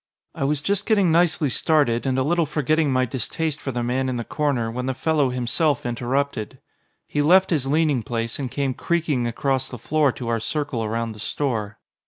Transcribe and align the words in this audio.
I 0.33 0.45
was 0.45 0.63
just 0.63 0.87
getting 0.87 1.11
nicely 1.11 1.47
started, 1.49 2.07
and 2.07 2.17
a 2.17 2.23
little 2.23 2.47
forgetting 2.47 2.91
my 2.91 3.05
distaste 3.05 3.61
for 3.61 3.71
the 3.71 3.83
man 3.83 4.09
in 4.09 4.15
the 4.15 4.23
corner, 4.23 4.71
when 4.71 4.87
the 4.87 4.95
fellow 4.95 5.29
himself 5.29 5.85
interrupted. 5.85 6.57
He 7.05 7.21
left 7.21 7.51
his 7.51 7.67
leaning 7.67 8.01
place, 8.01 8.39
and 8.39 8.49
came 8.49 8.73
creaking 8.73 9.27
across 9.27 9.69
the 9.69 9.77
floor 9.77 10.11
to 10.13 10.27
our 10.27 10.39
circle 10.39 10.83
around 10.83 11.11
the 11.11 11.19
store. 11.19 11.77